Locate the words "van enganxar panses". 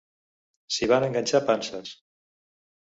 0.93-1.95